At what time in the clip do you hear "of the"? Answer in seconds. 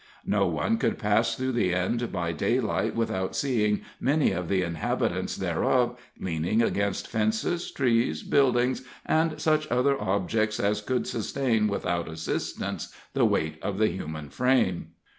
4.31-4.63, 13.61-13.89